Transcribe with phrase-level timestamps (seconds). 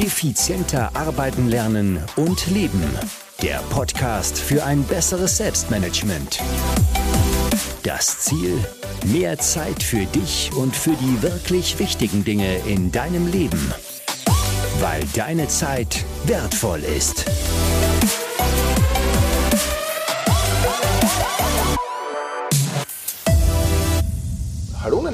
[0.00, 2.82] Effizienter arbeiten lernen und leben.
[3.42, 6.40] Der Podcast für ein besseres Selbstmanagement.
[7.82, 8.64] Das Ziel?
[9.04, 13.74] Mehr Zeit für dich und für die wirklich wichtigen Dinge in deinem Leben.
[14.80, 17.26] Weil deine Zeit wertvoll ist.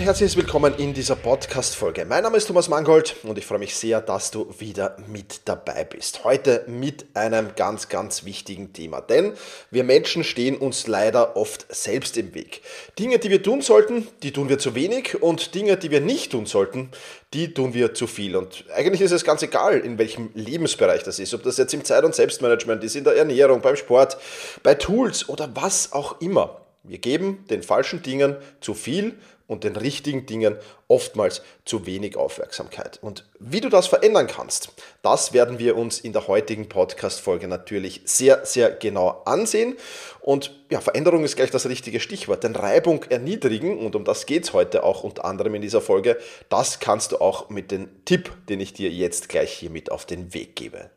[0.06, 2.04] Hallo und herzlich willkommen in dieser Podcast-Folge.
[2.04, 5.82] Mein Name ist Thomas Mangold und ich freue mich sehr, dass du wieder mit dabei
[5.82, 6.22] bist.
[6.22, 9.32] Heute mit einem ganz, ganz wichtigen Thema, denn
[9.72, 12.62] wir Menschen stehen uns leider oft selbst im Weg.
[13.00, 16.30] Dinge, die wir tun sollten, die tun wir zu wenig und Dinge, die wir nicht
[16.30, 16.92] tun sollten,
[17.34, 18.36] die tun wir zu viel.
[18.36, 21.84] Und eigentlich ist es ganz egal, in welchem Lebensbereich das ist, ob das jetzt im
[21.84, 24.18] Zeit- und Selbstmanagement ist, in der Ernährung, beim Sport,
[24.62, 26.60] bei Tools oder was auch immer.
[26.84, 30.56] Wir geben den falschen Dingen zu viel und den richtigen Dingen
[30.88, 32.98] oftmals zu wenig Aufmerksamkeit.
[33.02, 34.70] Und wie du das verändern kannst,
[35.02, 39.76] das werden wir uns in der heutigen Podcast-Folge natürlich sehr, sehr genau ansehen.
[40.20, 44.44] Und ja, Veränderung ist gleich das richtige Stichwort, denn Reibung erniedrigen, und um das geht
[44.44, 48.32] es heute auch unter anderem in dieser Folge, das kannst du auch mit dem Tipp,
[48.48, 50.90] den ich dir jetzt gleich hier mit auf den Weg gebe.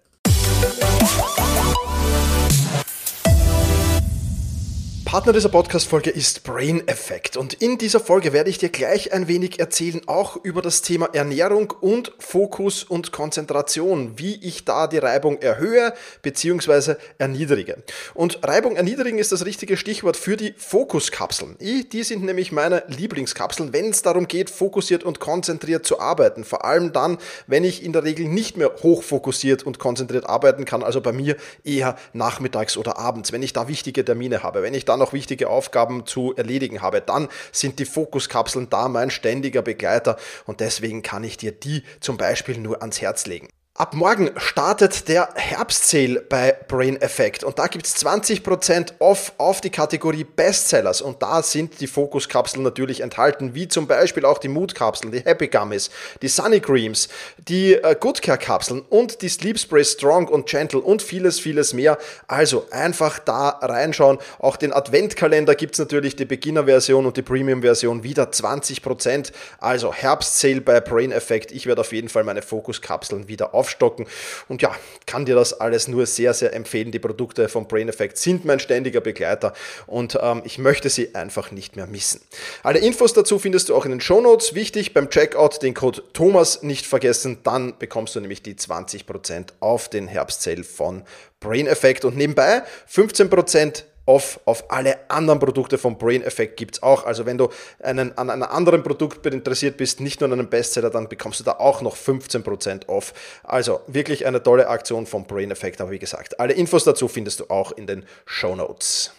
[5.19, 9.27] Partner dieser Podcast-Folge ist Brain Effect und in dieser Folge werde ich dir gleich ein
[9.27, 14.97] wenig erzählen, auch über das Thema Ernährung und Fokus und Konzentration, wie ich da die
[14.97, 16.95] Reibung erhöhe bzw.
[17.17, 17.83] erniedrige.
[18.13, 21.57] Und Reibung erniedrigen ist das richtige Stichwort für die Fokuskapseln.
[21.59, 26.45] Die sind nämlich meine Lieblingskapseln, wenn es darum geht, fokussiert und konzentriert zu arbeiten.
[26.45, 30.81] Vor allem dann, wenn ich in der Regel nicht mehr hochfokussiert und konzentriert arbeiten kann,
[30.81, 34.85] also bei mir eher nachmittags oder abends, wenn ich da wichtige Termine habe, wenn ich
[34.85, 40.17] dann noch wichtige Aufgaben zu erledigen habe, dann sind die Fokuskapseln da mein ständiger Begleiter
[40.45, 43.47] und deswegen kann ich dir die zum Beispiel nur ans Herz legen.
[43.75, 49.61] Ab morgen startet der Herbstsale bei Brain Effect und da gibt es 20% off auf
[49.61, 54.49] die Kategorie Bestsellers und da sind die Fokuskapseln natürlich enthalten, wie zum Beispiel auch die
[54.49, 57.07] Mood-Kapseln, die Happy Gummies, die Sunny Creams,
[57.37, 61.71] die äh, Good Care Kapseln und die Sleep Spray Strong und Gentle und vieles, vieles
[61.71, 61.97] mehr.
[62.27, 64.17] Also einfach da reinschauen.
[64.39, 69.31] Auch den Adventkalender gibt es natürlich, die Beginner-Version und die Premium-Version wieder 20%.
[69.59, 71.53] Also Herbstsale bei Brain Effect.
[71.53, 74.07] Ich werde auf jeden Fall meine Fokuskapseln wieder auf aufstocken.
[74.47, 74.75] Und ja,
[75.05, 76.91] kann dir das alles nur sehr, sehr empfehlen.
[76.91, 79.53] Die Produkte von Brain Effect sind mein ständiger Begleiter
[79.85, 82.21] und ähm, ich möchte sie einfach nicht mehr missen.
[82.63, 84.55] Alle Infos dazu findest du auch in den Show Notes.
[84.55, 89.89] Wichtig beim Checkout den Code Thomas nicht vergessen, dann bekommst du nämlich die 20% auf
[89.89, 91.03] den Herbstsale von
[91.39, 96.83] Brain Effect und nebenbei 15% off auf alle anderen Produkte vom Brain Effect gibt es
[96.83, 97.05] auch.
[97.05, 97.49] Also wenn du
[97.79, 101.43] einen, an einem anderen Produkt interessiert bist, nicht nur an einem Bestseller, dann bekommst du
[101.43, 103.13] da auch noch 15% off.
[103.43, 105.79] Also wirklich eine tolle Aktion vom Brain Effect.
[105.79, 109.11] Aber wie gesagt, alle Infos dazu findest du auch in den Show Notes.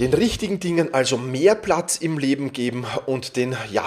[0.00, 3.84] Den richtigen Dingen also mehr Platz im Leben geben und den, ja,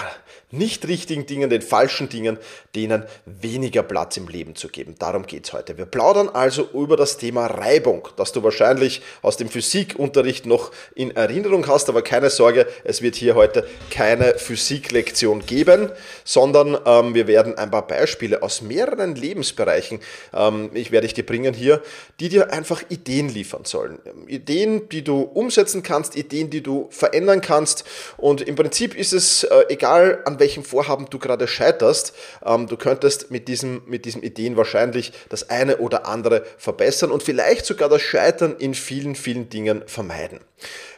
[0.54, 2.38] nicht richtigen Dingen, den falschen Dingen,
[2.76, 4.96] denen weniger Platz im Leben zu geben.
[5.00, 5.78] Darum geht es heute.
[5.78, 11.16] Wir plaudern also über das Thema Reibung, das du wahrscheinlich aus dem Physikunterricht noch in
[11.16, 15.90] Erinnerung hast, aber keine Sorge, es wird hier heute keine Physiklektion geben,
[16.24, 20.00] sondern ähm, wir werden ein paar Beispiele aus mehreren Lebensbereichen,
[20.34, 21.82] ähm, ich werde ich dir bringen hier,
[22.20, 24.00] die dir einfach Ideen liefern sollen.
[24.28, 27.86] Ideen, die du umsetzen kannst, Ideen, die du verändern kannst
[28.18, 32.14] und im Prinzip ist es äh, egal, an welchem Vorhaben du gerade scheiterst.
[32.46, 37.24] Ähm, du könntest mit, diesem, mit diesen Ideen wahrscheinlich das eine oder andere verbessern und
[37.24, 40.42] vielleicht sogar das Scheitern in vielen, vielen Dingen vermeiden.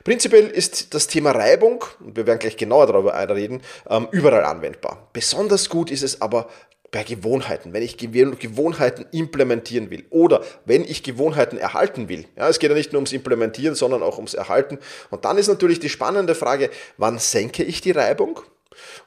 [0.03, 5.09] Prinzipiell ist das Thema Reibung, und wir werden gleich genauer darüber reden, ähm, überall anwendbar.
[5.13, 6.49] Besonders gut ist es aber
[6.89, 12.25] bei Gewohnheiten, wenn ich Gewohnheiten implementieren will oder wenn ich Gewohnheiten erhalten will.
[12.35, 14.79] Ja, es geht ja nicht nur ums Implementieren, sondern auch ums Erhalten.
[15.11, 18.39] Und dann ist natürlich die spannende Frage, wann senke ich die Reibung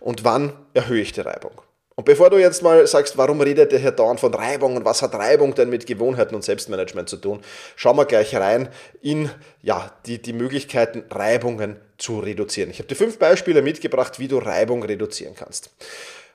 [0.01, 1.63] und wann erhöhe ich die Reibung.
[1.99, 5.03] Und bevor du jetzt mal sagst, warum redet der Herr dauernd von Reibung und was
[5.03, 7.41] hat Reibung denn mit Gewohnheiten und Selbstmanagement zu tun,
[7.75, 8.69] schauen wir gleich rein
[9.03, 9.29] in
[9.63, 12.71] ja, die, die Möglichkeiten, Reibungen zu reduzieren.
[12.71, 15.71] Ich habe dir fünf Beispiele mitgebracht, wie du Reibung reduzieren kannst.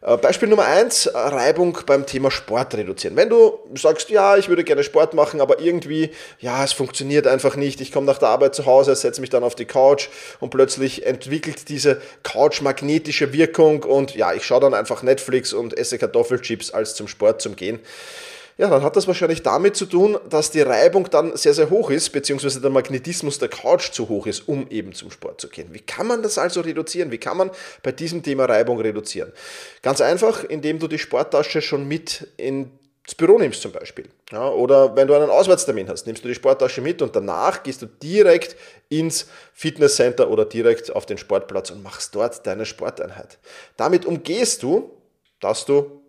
[0.03, 3.15] Äh, Beispiel Nummer eins, Reibung beim Thema Sport reduzieren.
[3.15, 7.55] Wenn du sagst, ja, ich würde gerne Sport machen, aber irgendwie, ja, es funktioniert einfach
[7.55, 7.79] nicht.
[7.79, 10.09] Ich komme nach der Arbeit zu Hause, setze mich dann auf die Couch
[10.39, 15.77] und plötzlich entwickelt diese Couch magnetische Wirkung und ja, ich schaue dann einfach Netflix und
[15.77, 17.79] esse Kartoffelchips als zum Sport zum Gehen
[18.57, 21.89] ja, dann hat das wahrscheinlich damit zu tun, dass die Reibung dann sehr, sehr hoch
[21.89, 25.69] ist, beziehungsweise der Magnetismus der Couch zu hoch ist, um eben zum Sport zu gehen.
[25.71, 27.11] Wie kann man das also reduzieren?
[27.11, 27.49] Wie kann man
[27.81, 29.31] bei diesem Thema Reibung reduzieren?
[29.81, 32.69] Ganz einfach, indem du die Sporttasche schon mit ins
[33.17, 34.07] Büro nimmst zum Beispiel.
[34.31, 37.81] Ja, oder wenn du einen Auswärtstermin hast, nimmst du die Sporttasche mit und danach gehst
[37.81, 38.55] du direkt
[38.89, 43.39] ins Fitnesscenter oder direkt auf den Sportplatz und machst dort deine Sporteinheit.
[43.77, 44.91] Damit umgehst du,
[45.39, 46.03] dass du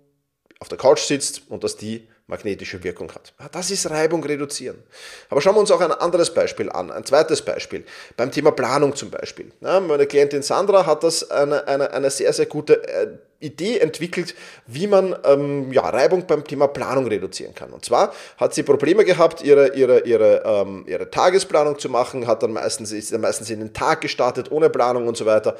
[0.61, 3.34] auf der Couch sitzt und dass die magnetische Wirkung hat.
[3.52, 4.82] Das ist Reibung reduzieren.
[5.28, 7.84] Aber schauen wir uns auch ein anderes Beispiel an, ein zweites Beispiel.
[8.16, 9.52] Beim Thema Planung zum Beispiel.
[9.60, 13.08] meine Klientin Sandra hat das eine, eine, eine sehr, sehr gute äh,
[13.44, 14.35] Idee entwickelt,
[14.67, 17.70] wie man ähm, ja, Reibung beim Thema Planung reduzieren kann.
[17.70, 22.43] Und zwar hat sie Probleme gehabt, ihre, ihre, ihre, ähm, ihre Tagesplanung zu machen, hat
[22.43, 25.56] dann meistens, ist dann meistens in den Tag gestartet, ohne Planung und so weiter.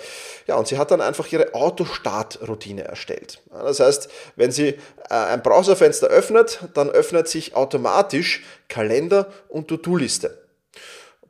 [0.47, 3.41] Ja, und sie hat dann einfach ihre Autostartroutine erstellt.
[3.53, 4.79] Ja, das heißt, wenn sie äh,
[5.09, 10.44] ein Browserfenster öffnet, dann öffnet sich automatisch Kalender und To-Do-Liste.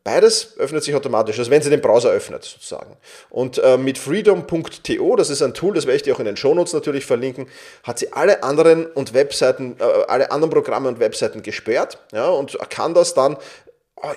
[0.05, 2.95] Beides öffnet sich automatisch, also wenn sie den Browser öffnet sozusagen.
[3.31, 6.37] Und äh, mit freedom.to, das ist ein Tool, das werde ich dir auch in den
[6.37, 7.49] Shownotes natürlich verlinken,
[7.85, 12.59] hat sie alle anderen und Webseiten, äh, alle anderen Programme und Webseiten gesperrt ja, und
[12.69, 13.39] kann das dann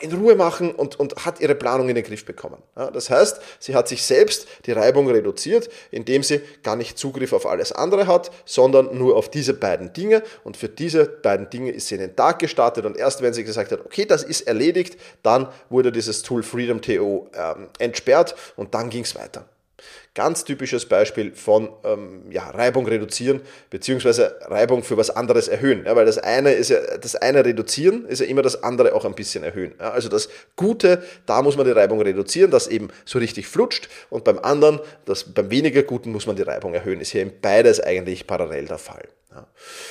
[0.01, 2.61] in Ruhe machen und, und hat ihre Planung in den Griff bekommen.
[2.75, 7.31] Ja, das heißt, sie hat sich selbst die Reibung reduziert, indem sie gar nicht Zugriff
[7.31, 10.23] auf alles andere hat, sondern nur auf diese beiden Dinge.
[10.43, 13.43] Und für diese beiden Dinge ist sie in den Tag gestartet und erst wenn sie
[13.43, 18.89] gesagt hat, okay, das ist erledigt, dann wurde dieses Tool FreedomTO ähm, entsperrt und dann
[18.89, 19.45] ging es weiter.
[20.15, 25.85] Ganz typisches Beispiel von ähm, ja, Reibung reduzieren, beziehungsweise Reibung für was anderes erhöhen.
[25.85, 29.05] Ja, weil das eine ist ja, das eine reduzieren ist ja immer das andere auch
[29.05, 29.75] ein bisschen erhöhen.
[29.79, 33.89] Ja, also das Gute, da muss man die Reibung reduzieren, das eben so richtig flutscht
[34.09, 36.99] und beim anderen, das, beim weniger Guten muss man die Reibung erhöhen.
[36.99, 39.07] Ist hier eben beides eigentlich parallel der Fall.
[39.31, 39.47] Ja.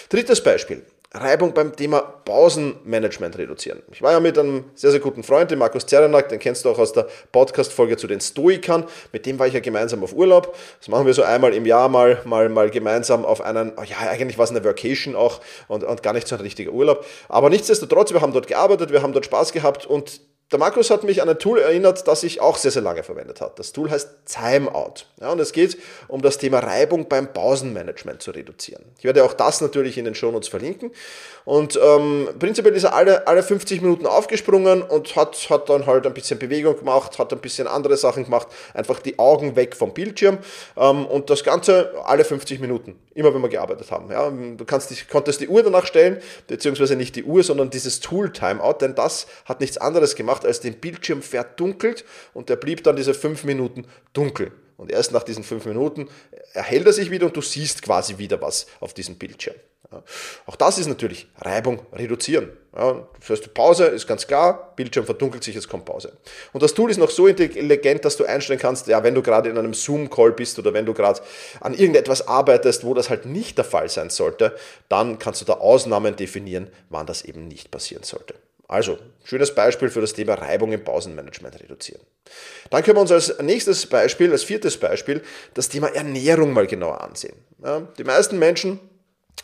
[0.09, 0.83] Drittes Beispiel.
[1.17, 3.83] Reibung beim Thema Pausenmanagement reduzieren.
[3.93, 6.71] Ich war ja mit einem sehr, sehr guten Freund, dem Markus Zerenak, den kennst du
[6.71, 8.85] auch aus der Podcast-Folge zu den Stoikern.
[9.13, 10.57] Mit dem war ich ja gemeinsam auf Urlaub.
[10.79, 13.97] Das machen wir so einmal im Jahr mal, mal, mal gemeinsam auf einen, oh ja,
[14.09, 17.05] eigentlich war es eine Vacation auch und, und gar nicht so ein richtiger Urlaub.
[17.29, 20.21] Aber nichtsdestotrotz, wir haben dort gearbeitet, wir haben dort Spaß gehabt und
[20.53, 23.41] der Markus hat mich an ein Tool erinnert, das ich auch sehr, sehr lange verwendet
[23.41, 23.55] habe.
[23.57, 25.07] Das Tool heißt Timeout.
[25.21, 25.77] Ja, und es geht
[26.07, 28.85] um das Thema Reibung beim Pausenmanagement zu reduzieren.
[28.99, 30.93] Ich werde auch das natürlich in den Shownotes verlinken.
[31.45, 36.07] Und ähm, prinzipiell ist er alle, alle 50 Minuten aufgesprungen und hat, hat dann halt
[36.07, 39.95] ein bisschen Bewegung gemacht, hat ein bisschen andere Sachen gemacht, einfach die Augen weg vom
[39.95, 40.39] Bildschirm
[40.77, 44.11] ähm, und das Ganze alle 50 Minuten, immer wenn wir gearbeitet haben.
[44.13, 47.99] Ja, du kannst die, konntest die Uhr danach stellen, beziehungsweise nicht die Uhr, sondern dieses
[47.99, 52.05] Tool Timeout, denn das hat nichts anderes gemacht gemacht, als den Bildschirm verdunkelt
[52.35, 54.53] und der blieb dann diese fünf Minuten dunkel.
[54.77, 56.09] Und erst nach diesen fünf Minuten
[56.53, 59.56] erhält er sich wieder und du siehst quasi wieder was auf diesem Bildschirm.
[59.91, 60.03] Ja.
[60.44, 62.50] Auch das ist natürlich Reibung reduzieren.
[62.77, 66.12] Ja, das heißt, Pause ist ganz klar, Bildschirm verdunkelt sich, es kommt Pause.
[66.53, 69.49] Und das Tool ist noch so intelligent, dass du einstellen kannst, ja, wenn du gerade
[69.49, 71.23] in einem Zoom-Call bist oder wenn du gerade
[71.61, 74.55] an irgendetwas arbeitest, wo das halt nicht der Fall sein sollte,
[74.91, 78.35] dann kannst du da Ausnahmen definieren, wann das eben nicht passieren sollte.
[78.69, 82.01] Also, schönes Beispiel für das Thema Reibung im Pausenmanagement reduzieren.
[82.71, 85.23] Dann können wir uns als nächstes Beispiel, als viertes Beispiel,
[85.55, 87.37] das Thema Ernährung mal genauer ansehen.
[87.63, 88.81] Ja, die meisten Menschen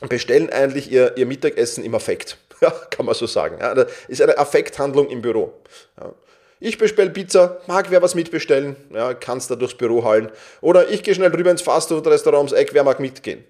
[0.00, 2.38] bestellen eigentlich ihr, ihr Mittagessen im Affekt.
[2.62, 3.58] Ja, kann man so sagen.
[3.58, 5.52] Ja, das ist eine Affekthandlung im Büro.
[6.00, 6.14] Ja.
[6.64, 10.30] Ich bestelle Pizza, mag wer was mitbestellen, ja, kannst da durchs Büro hallen.
[10.60, 13.42] Oder ich gehe schnell rüber ins Fastfood-Restaurant ums Eck, wer mag mitgehen.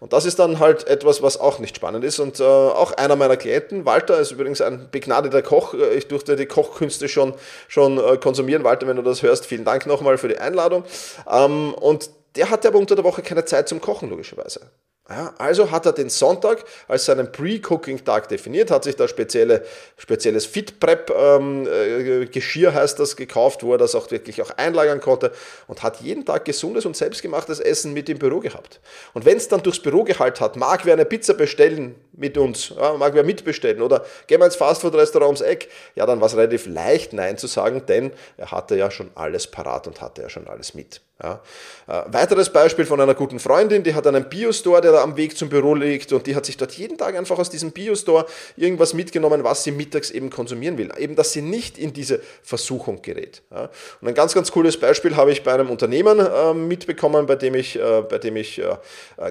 [0.00, 2.18] Und das ist dann halt etwas, was auch nicht spannend ist.
[2.18, 5.72] Und äh, auch einer meiner Klienten, Walter, ist übrigens ein begnadeter Koch.
[5.72, 7.34] Äh, ich durfte die Kochkünste schon,
[7.68, 8.64] schon äh, konsumieren.
[8.64, 10.82] Walter, wenn du das hörst, vielen Dank nochmal für die Einladung.
[11.30, 14.62] Ähm, und der hatte aber unter der Woche keine Zeit zum Kochen, logischerweise.
[15.10, 19.64] Ja, also hat er den Sonntag als seinen Pre-Cooking-Tag definiert, hat sich da spezielle,
[19.96, 25.32] spezielles Fit-Prep-Geschirr, ähm, äh, heißt das, gekauft, wo er das auch wirklich auch einlagern konnte
[25.66, 28.80] und hat jeden Tag gesundes und selbstgemachtes Essen mit im Büro gehabt.
[29.14, 32.74] Und wenn es dann durchs Büro gehalten hat, mag wer eine Pizza bestellen mit uns,
[32.76, 36.36] ja, mag wer mitbestellen oder gehen wir ins Fastfood-Restaurant ums Eck, ja, dann war es
[36.36, 40.28] relativ leicht, Nein zu sagen, denn er hatte ja schon alles parat und hatte ja
[40.28, 41.00] schon alles mit.
[41.20, 41.40] Ja.
[41.88, 45.36] Äh, weiteres Beispiel von einer guten Freundin, die hat einen Biostore, der da am Weg
[45.36, 48.94] zum Büro liegt und die hat sich dort jeden Tag einfach aus diesem Biostore irgendwas
[48.94, 50.92] mitgenommen, was sie mittags eben konsumieren will.
[50.96, 53.42] Eben, dass sie nicht in diese Versuchung gerät.
[53.50, 53.68] Ja.
[54.00, 57.56] Und ein ganz, ganz cooles Beispiel habe ich bei einem Unternehmen äh, mitbekommen, bei dem
[57.56, 58.76] ich, äh, bei dem ich äh,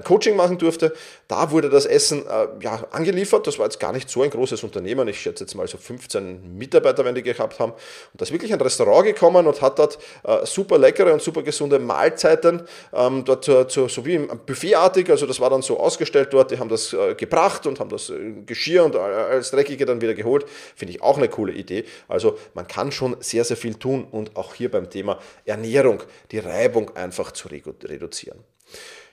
[0.03, 0.93] Coaching machen durfte.
[1.29, 3.47] Da wurde das Essen äh, ja, angeliefert.
[3.47, 5.07] Das war jetzt gar nicht so ein großes Unternehmen.
[5.07, 7.71] Ich schätze jetzt mal so 15 Mitarbeiter, wenn die gehabt haben.
[7.71, 7.79] Und
[8.19, 9.97] da ist wirklich ein Restaurant gekommen und hat dort
[10.43, 15.09] super leckere und super gesunde Mahlzeiten ähm, dort zu, zu, so wie Buffetartig.
[15.09, 16.51] Also das war dann so ausgestellt dort.
[16.51, 20.13] Die haben das äh, gebracht und haben das äh, Geschirr und alles Dreckige dann wieder
[20.13, 20.45] geholt.
[20.75, 21.85] Finde ich auch eine coole Idee.
[22.07, 26.39] Also man kann schon sehr, sehr viel tun und auch hier beim Thema Ernährung die
[26.39, 28.43] Reibung einfach zu reduzieren.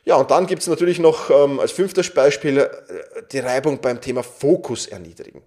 [0.04, 2.68] Ja, und dann gibt es natürlich noch ähm, als fünftes Beispiel äh,
[3.32, 5.42] die Reibung beim Thema Fokus erniedrigen.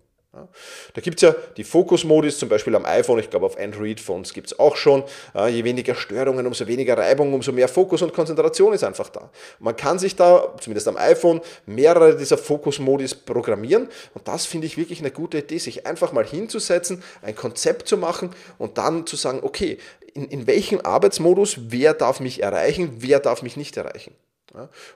[0.94, 4.48] Da gibt es ja die Fokus-Modis, zum Beispiel am iPhone, ich glaube auf Android-Phones gibt
[4.48, 5.04] es auch schon.
[5.50, 9.30] Je weniger Störungen, umso weniger Reibung, umso mehr Fokus und Konzentration ist einfach da.
[9.60, 14.78] man kann sich da, zumindest am iPhone, mehrere dieser Fokus-Modis programmieren und das finde ich
[14.78, 19.16] wirklich eine gute Idee, sich einfach mal hinzusetzen, ein Konzept zu machen und dann zu
[19.16, 19.78] sagen, okay,
[20.14, 24.16] in, in welchem Arbeitsmodus, wer darf mich erreichen, wer darf mich nicht erreichen.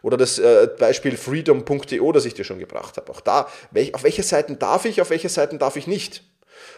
[0.01, 3.12] Oder das äh, Beispiel freedom.de, das ich dir schon gebracht habe.
[3.12, 3.48] Auch da,
[3.94, 6.24] auf welche Seiten darf ich, auf welche Seiten darf ich nicht?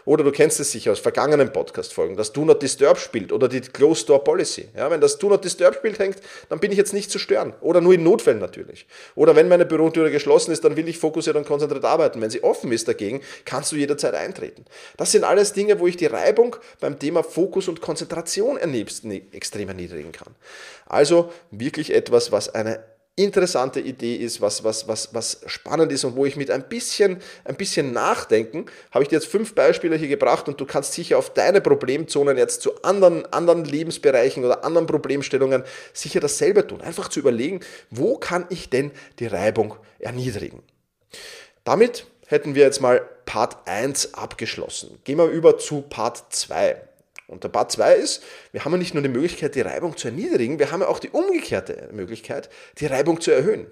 [0.06, 3.62] Oder du kennst es sicher aus vergangenen Podcast-Folgen, das Do Not Disturb spielt oder die
[3.62, 4.68] Closed Door Policy.
[4.76, 6.18] Ja, wenn das Do Not Disturb spielt hängt,
[6.50, 7.54] dann bin ich jetzt nicht zu stören.
[7.62, 8.86] Oder nur in Notfällen natürlich.
[9.16, 12.22] Oder wenn meine Bürotür geschlossen ist, dann will ich fokussiert und konzentriert arbeiten.
[12.22, 14.66] Wenn sie offen ist dagegen, kannst du jederzeit eintreten.
[14.98, 20.12] Das sind alles Dinge, wo ich die Reibung beim Thema Fokus und Konzentration extrem erniedrigen
[20.12, 20.36] kann.
[20.86, 22.84] Also wirklich etwas, was eine
[23.16, 27.22] interessante Idee ist, was, was, was, was spannend ist und wo ich mit ein bisschen,
[27.46, 31.20] ein bisschen nachdenken, habe ich dir jetzt fünf Beispiele hier gebracht und du kannst sicher
[31.20, 36.82] auf deine Problemzonen jetzt zu anderen, anderen Lebensbereichen oder anderen Problemstellungen sicher dasselbe tun.
[36.82, 37.60] Einfach zu überlegen,
[37.92, 40.64] wo kann ich denn die Reibung erniedrigen.
[41.64, 44.98] Damit hätten wir jetzt mal Part 1 abgeschlossen.
[45.04, 46.82] Gehen wir über zu Part 2.
[47.28, 50.10] Und der Part 2 ist, wir haben ja nicht nur die Möglichkeit, die Reibung zu
[50.10, 52.50] erniedrigen, wir haben ja auch die umgekehrte Möglichkeit,
[52.80, 53.68] die Reibung zu erhöhen.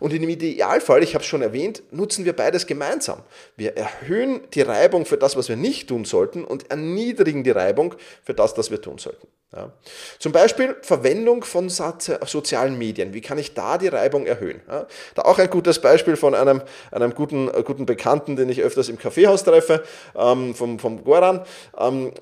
[0.00, 3.22] Und in dem Idealfall, ich habe es schon erwähnt, nutzen wir beides gemeinsam.
[3.56, 7.94] Wir erhöhen die Reibung für das, was wir nicht tun sollten und erniedrigen die Reibung
[8.24, 9.28] für das, was wir tun sollten.
[9.54, 9.72] Ja.
[10.18, 13.14] Zum Beispiel Verwendung von sozialen Medien.
[13.14, 14.60] Wie kann ich da die Reibung erhöhen?
[14.68, 14.86] Ja.
[15.14, 18.98] Da auch ein gutes Beispiel von einem, einem guten, guten Bekannten, den ich öfters im
[18.98, 19.84] Kaffeehaus treffe,
[20.16, 21.44] ähm, vom, vom Goran.
[21.78, 22.12] Ähm,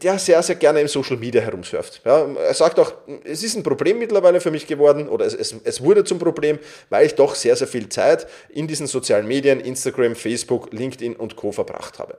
[0.00, 2.00] der sehr, sehr gerne im Social Media herumsurft.
[2.04, 5.54] Ja, er sagt auch, es ist ein Problem mittlerweile für mich geworden oder es, es,
[5.64, 6.58] es wurde zum Problem,
[6.90, 11.36] weil ich doch sehr, sehr viel Zeit in diesen sozialen Medien, Instagram, Facebook, LinkedIn und
[11.36, 11.52] Co.
[11.52, 12.18] verbracht habe.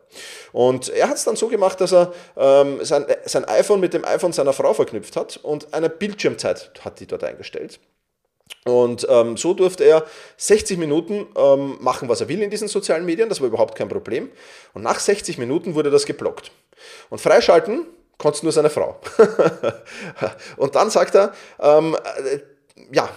[0.51, 4.05] Und er hat es dann so gemacht, dass er ähm, sein, sein iPhone mit dem
[4.05, 7.79] iPhone seiner Frau verknüpft hat und eine Bildschirmzeit hat die dort eingestellt.
[8.65, 10.05] Und ähm, so durfte er
[10.38, 13.27] 60 Minuten ähm, machen, was er will in diesen sozialen Medien.
[13.27, 14.31] Das war überhaupt kein Problem.
[14.74, 16.51] Und nach 60 Minuten wurde das geblockt.
[17.10, 17.86] Und freischalten
[18.17, 19.00] konnte nur seine Frau.
[20.57, 22.39] und dann sagt er, ähm, äh,
[22.91, 23.10] ja,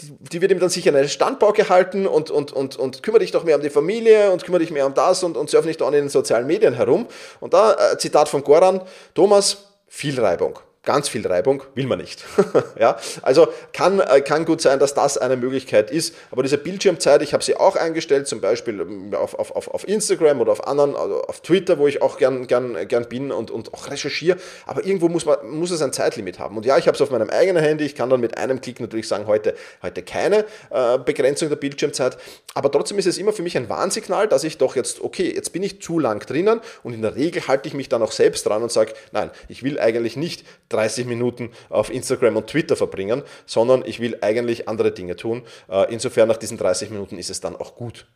[0.00, 3.32] die, die, wird ihm dann sicher eine Standbau gehalten und, und, und, und kümmere dich
[3.32, 5.80] doch mehr um die Familie und kümmere dich mehr um das und, und surf nicht
[5.82, 7.06] auch in den sozialen Medien herum.
[7.40, 8.82] Und da, äh, Zitat von Goran,
[9.14, 12.24] Thomas, viel Reibung ganz viel Reibung will man nicht.
[12.78, 16.14] ja, also kann, äh, kann gut sein, dass das eine Möglichkeit ist.
[16.30, 20.40] Aber diese Bildschirmzeit, ich habe sie auch eingestellt, zum Beispiel ähm, auf, auf, auf Instagram
[20.40, 23.74] oder auf anderen, also auf Twitter, wo ich auch gern, gern, gern bin und, und
[23.74, 24.38] auch recherchiere.
[24.66, 26.56] Aber irgendwo muss, man, muss es ein Zeitlimit haben.
[26.56, 27.84] Und ja, ich habe es auf meinem eigenen Handy.
[27.84, 32.16] Ich kann dann mit einem Klick natürlich sagen, heute, heute keine äh, Begrenzung der Bildschirmzeit.
[32.54, 35.52] Aber trotzdem ist es immer für mich ein Warnsignal, dass ich doch jetzt, okay, jetzt
[35.52, 38.46] bin ich zu lang drinnen und in der Regel halte ich mich dann auch selbst
[38.46, 43.22] dran und sage, nein, ich will eigentlich nicht 30 Minuten auf Instagram und Twitter verbringen,
[43.46, 45.42] sondern ich will eigentlich andere Dinge tun.
[45.68, 48.06] Äh, insofern nach diesen 30 Minuten ist es dann auch gut.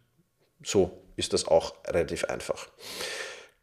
[0.65, 2.69] So ist das auch relativ einfach.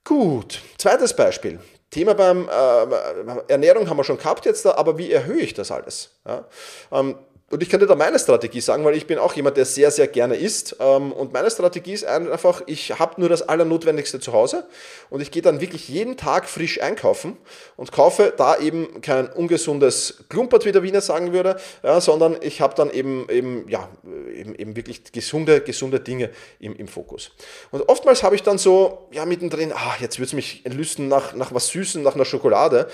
[0.03, 1.59] Gut, zweites Beispiel.
[1.89, 6.21] Thema beim äh, Ernährung haben wir schon gehabt jetzt, aber wie erhöhe ich das alles?
[6.25, 6.47] Ja?
[6.91, 7.17] Ähm,
[7.51, 10.07] und ich könnte da meine Strategie sagen, weil ich bin auch jemand, der sehr, sehr
[10.07, 10.77] gerne isst.
[10.79, 14.65] Ähm, und meine Strategie ist einfach, ich habe nur das Allernotwendigste zu Hause
[15.09, 17.37] und ich gehe dann wirklich jeden Tag frisch einkaufen
[17.75, 22.61] und kaufe da eben kein ungesundes Klumpert, wie der Wiener sagen würde, ja, sondern ich
[22.61, 23.89] habe dann eben, eben, ja,
[24.33, 26.29] eben, eben wirklich gesunde, gesunde Dinge
[26.59, 27.31] im, im Fokus.
[27.71, 31.33] Und oftmals habe ich dann so, ja, mittendrin, ah, jetzt würde es mich entlüsten nach,
[31.33, 32.87] nach was Süßem, nach einer Schokolade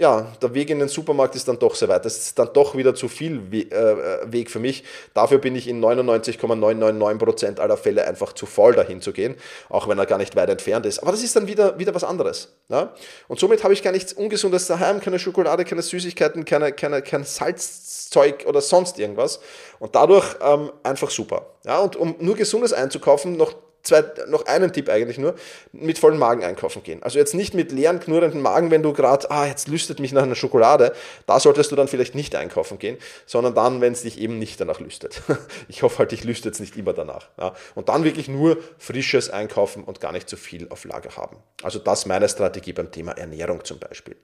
[0.00, 2.06] ja, der Weg in den Supermarkt ist dann doch sehr weit.
[2.06, 4.82] Das ist dann doch wieder zu viel äh, Weg für mich.
[5.12, 9.36] Dafür bin ich in 99,999% aller Fälle einfach zu faul, dahin zu gehen,
[9.68, 11.00] auch wenn er gar nicht weit entfernt ist.
[11.00, 12.48] Aber das ist dann wieder, wieder was anderes.
[12.70, 12.94] Ja?
[13.28, 17.24] Und somit habe ich gar nichts Ungesundes daheim, keine Schokolade, keine Süßigkeiten, keine, keine, kein
[17.24, 19.38] Salzzeug oder sonst irgendwas.
[19.80, 21.56] Und dadurch ähm, einfach super.
[21.66, 21.78] Ja?
[21.78, 25.34] Und um nur Gesundes einzukaufen, noch zwei, noch einen Tipp eigentlich nur,
[25.72, 27.02] mit vollen Magen einkaufen gehen.
[27.02, 30.22] Also jetzt nicht mit leeren, knurrenden Magen, wenn du gerade, ah, jetzt lüstet mich nach
[30.22, 30.92] einer Schokolade,
[31.26, 34.60] da solltest du dann vielleicht nicht einkaufen gehen, sondern dann, wenn es dich eben nicht
[34.60, 35.22] danach lüstet.
[35.68, 37.28] Ich hoffe halt, dich lüstet es nicht immer danach.
[37.38, 37.54] Ja.
[37.74, 41.36] Und dann wirklich nur frisches einkaufen und gar nicht zu viel auf Lager haben.
[41.62, 44.16] Also das meine Strategie beim Thema Ernährung zum Beispiel.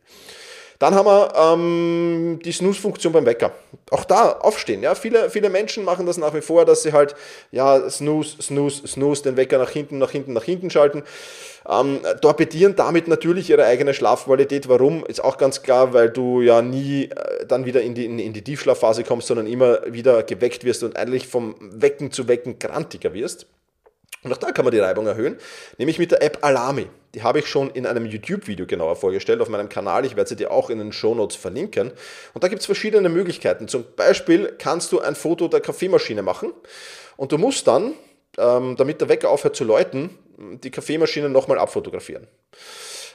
[0.78, 3.52] Dann haben wir ähm, die Snooze-Funktion beim Wecker.
[3.90, 4.82] Auch da aufstehen.
[4.82, 4.94] Ja?
[4.94, 7.14] Viele, viele Menschen machen das nach wie vor, dass sie halt
[7.50, 11.02] ja, Snooze, Snooze, Snooze, den Wecker nach hinten, nach hinten, nach hinten schalten.
[11.68, 14.68] Ähm, torpedieren damit natürlich ihre eigene Schlafqualität.
[14.68, 15.04] Warum?
[15.06, 18.32] Ist auch ganz klar, weil du ja nie äh, dann wieder in die, in, in
[18.32, 23.14] die Tiefschlafphase kommst, sondern immer wieder geweckt wirst und eigentlich vom Wecken zu Wecken grantiger
[23.14, 23.46] wirst.
[24.22, 25.38] Und auch da kann man die Reibung erhöhen,
[25.78, 26.88] nämlich mit der App Alami.
[27.14, 30.04] Die habe ich schon in einem YouTube-Video genauer vorgestellt auf meinem Kanal.
[30.04, 31.92] Ich werde sie dir auch in den Shownotes verlinken.
[32.34, 33.68] Und da gibt es verschiedene Möglichkeiten.
[33.68, 36.52] Zum Beispiel kannst du ein Foto der Kaffeemaschine machen
[37.16, 37.94] und du musst dann,
[38.38, 42.26] ähm, damit der Wecker aufhört zu läuten, die Kaffeemaschine nochmal abfotografieren.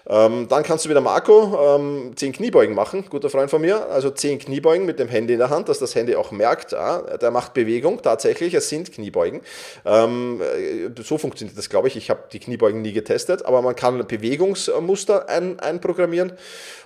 [0.08, 3.90] Ähm, dann kannst du wieder Marco ähm, 10 Kniebeugen machen, guter Freund von mir.
[3.90, 7.18] Also 10 Kniebeugen mit dem Handy in der Hand, dass das Handy auch merkt, ah,
[7.18, 9.42] der macht Bewegung tatsächlich, es sind Kniebeugen.
[9.86, 11.96] Ähm, äh, so funktioniert das, glaube ich.
[11.96, 16.34] Ich habe die Kniebeugen nie getestet, aber man kann Bewegungsmuster ein, einprogrammieren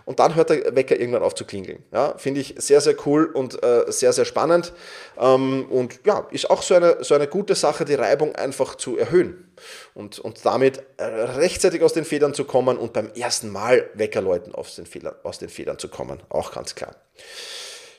[0.06, 1.84] und dann hört der Wecker irgendwann auf zu klingeln.
[1.92, 4.74] Ja, Finde ich sehr, sehr cool und äh, sehr, sehr spannend.
[5.20, 8.98] Ähm, und ja, ist auch so eine, so eine gute Sache, die Reibung einfach zu
[8.98, 9.46] erhöhen
[9.94, 14.54] und, und damit äh, rechtzeitig aus den Federn zu kommen und beim ersten Mal Weckerläuten
[14.54, 16.22] aus den, Federn, aus den Federn zu kommen.
[16.30, 16.96] Auch ganz klar.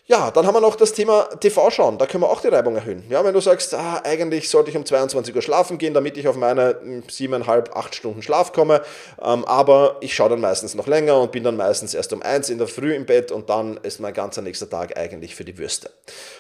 [0.09, 1.99] Ja, dann haben wir noch das Thema TV schauen.
[1.99, 3.03] Da können wir auch die Reibung erhöhen.
[3.11, 6.29] Ja, wenn du sagst, ah, eigentlich sollte ich um 22 Uhr schlafen gehen, damit ich
[6.29, 8.83] auf meine hm, siebeneinhalb, acht Stunden Schlaf komme.
[9.21, 12.51] Ähm, aber ich schaue dann meistens noch länger und bin dann meistens erst um eins
[12.51, 15.59] in der Früh im Bett und dann ist mein ganzer nächster Tag eigentlich für die
[15.59, 15.91] Würste.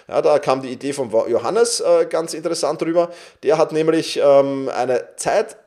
[0.06, 3.10] Ja, da kam die Idee von Johannes äh, ganz interessant drüber.
[3.42, 5.16] Der hat nämlich ähm, eine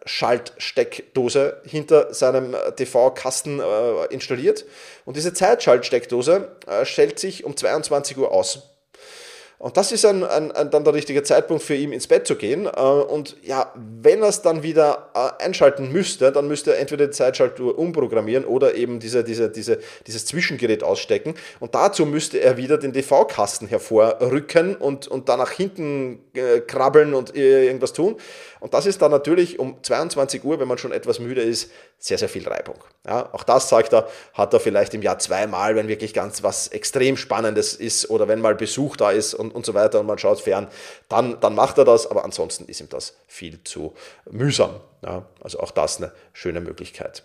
[0.10, 4.66] Zeitschaltsteckdose hinter seinem äh, TV-Kasten äh, installiert
[5.06, 8.78] und diese Zeitschaltsteckdose äh, stellt sich um 22 Uhr aus.
[9.60, 12.38] Und das ist ein, ein, ein, dann der richtige Zeitpunkt für ihn ins Bett zu
[12.38, 12.66] gehen.
[12.66, 17.08] Äh, und ja, wenn er es dann wieder äh, einschalten müsste, dann müsste er entweder
[17.08, 21.34] die Zeitschaltuhr umprogrammieren oder eben diese, diese, diese, dieses Zwischengerät ausstecken.
[21.60, 27.13] Und dazu müsste er wieder den DV-Kasten hervorrücken und, und dann nach hinten äh, krabbeln
[27.13, 28.16] und irgendwas tun.
[28.62, 32.18] Und das ist dann natürlich um 22 Uhr, wenn man schon etwas müde ist, sehr,
[32.18, 32.75] sehr viel Reibung.
[33.06, 36.68] Ja, auch das sagt er, hat er vielleicht im Jahr zweimal, wenn wirklich ganz was
[36.70, 40.18] extrem Spannendes ist oder wenn mal Besuch da ist und, und so weiter und man
[40.18, 40.68] schaut fern,
[41.08, 43.93] dann, dann macht er das, aber ansonsten ist ihm das viel zu
[44.30, 44.80] mühsam.
[45.02, 47.23] Ja, also auch das eine schöne Möglichkeit.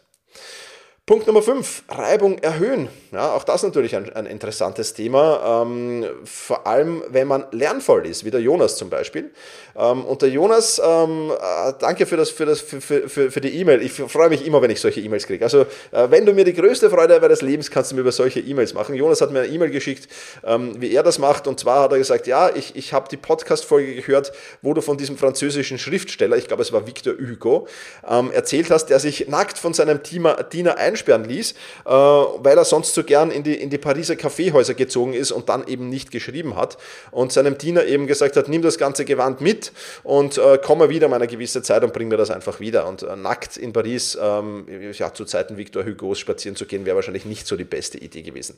[1.06, 2.88] Punkt Nummer 5, Reibung erhöhen.
[3.12, 8.24] Ja, auch das natürlich ein, ein interessantes Thema, ähm, vor allem wenn man lernvoll ist,
[8.24, 9.30] wie der Jonas zum Beispiel.
[9.76, 13.60] Ähm, und der Jonas, ähm, äh, danke für, das, für, das, für, für, für die
[13.60, 13.82] E-Mail.
[13.82, 15.44] Ich freue mich immer, wenn ich solche E-Mails kriege.
[15.44, 18.40] Also äh, wenn du mir die größte Freude deines Lebens kannst du mir über solche
[18.40, 18.94] E-Mails machen.
[18.94, 20.08] Jonas hat mir eine E-Mail geschickt,
[20.42, 21.46] ähm, wie er das macht.
[21.46, 24.96] Und zwar hat er gesagt, ja, ich, ich habe die Podcast-Folge gehört, wo du von
[24.96, 27.68] diesem französischen Schriftsteller, ich glaube es war Victor Hugo,
[28.08, 31.52] ähm, erzählt hast, der sich nackt von seinem Diener ein einsperren ließ,
[31.84, 35.48] äh, weil er sonst so gern in die, in die Pariser Kaffeehäuser gezogen ist und
[35.48, 36.78] dann eben nicht geschrieben hat
[37.10, 41.08] und seinem Diener eben gesagt hat, nimm das ganze Gewand mit und äh, komme wieder
[41.08, 42.86] mal eine gewisse Zeit und bring mir das einfach wieder.
[42.86, 46.96] Und äh, nackt in Paris, ähm, ja, zu Zeiten Victor Hugos spazieren zu gehen, wäre
[46.96, 48.56] wahrscheinlich nicht so die beste Idee gewesen.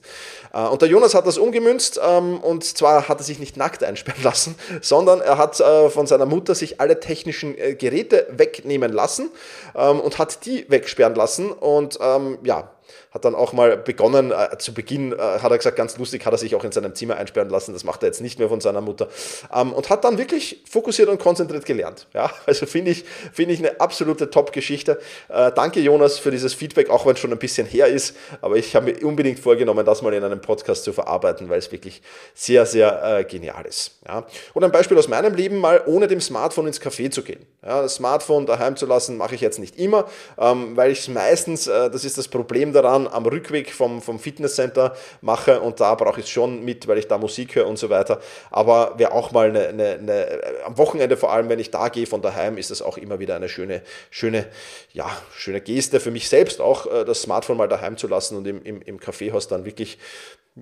[0.52, 3.82] Äh, und der Jonas hat das umgemünzt ähm, und zwar hat er sich nicht nackt
[3.82, 8.92] einsperren lassen, sondern er hat äh, von seiner Mutter sich alle technischen äh, Geräte wegnehmen
[8.92, 9.30] lassen
[9.74, 12.75] ähm, und hat die wegsperren lassen und ähm, ähm, ja,
[13.10, 16.32] hat dann auch mal begonnen, äh, zu Beginn äh, hat er gesagt, ganz lustig, hat
[16.32, 18.60] er sich auch in seinem Zimmer einsperren lassen, das macht er jetzt nicht mehr von
[18.60, 19.08] seiner Mutter
[19.54, 22.06] ähm, und hat dann wirklich fokussiert und konzentriert gelernt.
[22.14, 24.98] Ja, also finde ich, finde ich eine absolute Top-Geschichte.
[25.28, 28.56] Äh, danke Jonas für dieses Feedback, auch wenn es schon ein bisschen her ist, aber
[28.56, 32.02] ich habe mir unbedingt vorgenommen, das mal in einem Podcast zu verarbeiten, weil es wirklich
[32.34, 33.98] sehr, sehr äh, genial ist.
[34.06, 34.26] Ja.
[34.54, 37.46] Und ein Beispiel aus meinem Leben, mal ohne dem Smartphone ins Café zu gehen.
[37.62, 41.08] Ja, das Smartphone daheim zu lassen, mache ich jetzt nicht immer, ähm, weil ich es
[41.08, 45.94] meistens, äh, das ist das Problem daran, am Rückweg vom, vom Fitnesscenter mache und da
[45.94, 48.20] brauche ich es schon mit, weil ich da Musik höre und so weiter.
[48.50, 52.06] Aber wäre auch mal eine, eine, eine, am Wochenende vor allem, wenn ich da gehe
[52.06, 54.46] von daheim, ist das auch immer wieder eine schöne, schöne,
[54.92, 58.46] ja, schöne Geste für mich selbst auch, äh, das Smartphone mal daheim zu lassen und
[58.46, 59.98] im, im, im Kaffeehaus dann wirklich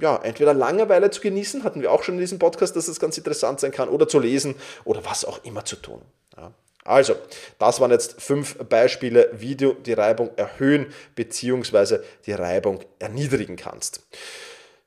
[0.00, 3.16] ja, entweder Langeweile zu genießen, hatten wir auch schon in diesem Podcast, dass es ganz
[3.16, 6.02] interessant sein kann, oder zu lesen oder was auch immer zu tun.
[6.36, 6.52] Ja.
[6.84, 7.16] Also,
[7.58, 11.98] das waren jetzt fünf Beispiele, wie du die Reibung erhöhen bzw.
[12.26, 14.02] die Reibung erniedrigen kannst.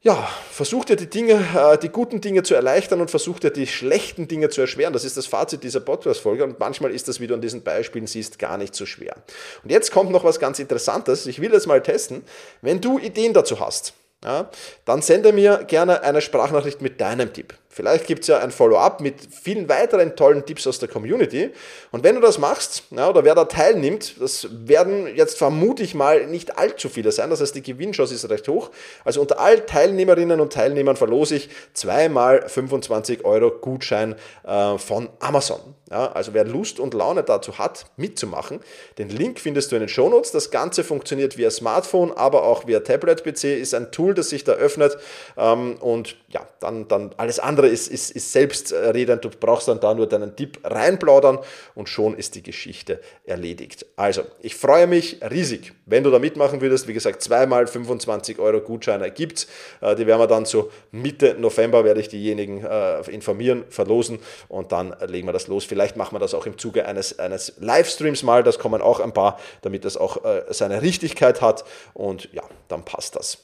[0.02, 3.68] ja, versuch dir die Dinge, äh, die guten Dinge zu erleichtern und versuch dir die
[3.68, 4.94] schlechten Dinge zu erschweren.
[4.94, 8.08] Das ist das Fazit dieser Podcast-Folge und manchmal ist das, wie du an diesen Beispielen
[8.08, 9.16] siehst, gar nicht so schwer.
[9.64, 11.26] Und jetzt kommt noch was ganz Interessantes.
[11.26, 12.24] Ich will das mal testen.
[12.62, 14.50] Wenn du Ideen dazu hast, ja,
[14.86, 17.54] dann sende mir gerne eine Sprachnachricht mit deinem Tipp.
[17.70, 21.52] Vielleicht gibt es ja ein Follow-up mit vielen weiteren tollen Tipps aus der Community.
[21.92, 25.94] Und wenn du das machst, ja, oder wer da teilnimmt, das werden jetzt vermute ich
[25.94, 27.30] mal nicht allzu viele sein.
[27.30, 28.72] Das heißt, die Gewinnchance ist recht hoch.
[29.06, 35.60] Also unter all Teilnehmerinnen und Teilnehmern verlose ich zweimal 25 Euro Gutschein äh, von Amazon.
[35.90, 38.60] Ja, also wer Lust und Laune dazu hat, mitzumachen,
[38.98, 40.32] den Link findest du in den Shownotes.
[40.32, 44.54] Das Ganze funktioniert via Smartphone, aber auch via Tablet-PC, ist ein Tool, das sich da
[44.54, 44.98] öffnet.
[45.38, 49.26] Ähm, und ja, dann, dann alles andere ist, ist, ist selbstredend.
[49.26, 51.40] Du brauchst dann da nur deinen Tipp reinplaudern
[51.74, 53.86] und schon ist die Geschichte erledigt.
[53.96, 56.88] Also, ich freue mich riesig, wenn du da mitmachen würdest.
[56.88, 59.48] Wie gesagt, zweimal 25 Euro Gutscheine gibt
[59.82, 64.72] äh, Die werden wir dann so Mitte November, werde ich diejenigen äh, informieren, verlosen und
[64.72, 65.66] dann legen wir das los.
[65.66, 68.44] Vielleicht machen wir das auch im Zuge eines, eines Livestreams mal.
[68.44, 71.66] Das kommen auch ein paar, damit das auch äh, seine Richtigkeit hat.
[71.94, 73.40] Und ja, dann passt das.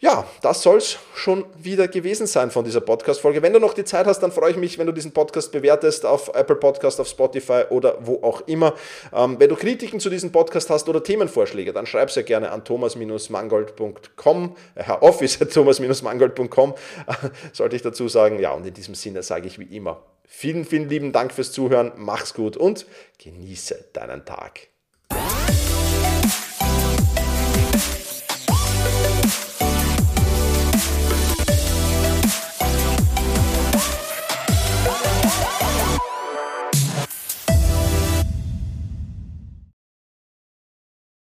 [0.00, 3.42] Ja, das soll es schon wieder gewesen sein von dieser Podcast-Folge.
[3.42, 6.04] Wenn du noch die Zeit hast, dann freue ich mich, wenn du diesen Podcast bewertest
[6.04, 8.74] auf Apple Podcast, auf Spotify oder wo auch immer.
[9.12, 12.64] Ähm, wenn du Kritiken zu diesem Podcast hast oder Themenvorschläge, dann schreib sehr gerne an
[12.64, 16.74] thomas-mangold.com, äh, Herr Office thomas-mangold.com,
[17.52, 18.38] sollte ich dazu sagen.
[18.38, 21.92] Ja, und in diesem Sinne sage ich wie immer, vielen, vielen lieben Dank fürs Zuhören,
[21.96, 22.86] mach's gut und
[23.18, 24.68] genieße deinen Tag.